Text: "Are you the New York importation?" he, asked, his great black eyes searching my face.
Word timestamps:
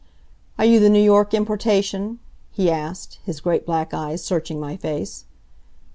"Are 0.57 0.65
you 0.65 0.79
the 0.79 0.89
New 0.89 0.97
York 0.99 1.31
importation?" 1.31 2.17
he, 2.51 2.71
asked, 2.71 3.19
his 3.23 3.39
great 3.39 3.67
black 3.67 3.93
eyes 3.93 4.23
searching 4.25 4.59
my 4.59 4.75
face. 4.75 5.25